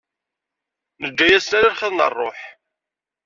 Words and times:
Neǧǧa-yasen 1.01 1.57
ala 1.57 1.71
lxiḍ 1.73 1.91
n 1.93 1.99
rruḥ. 2.09 2.39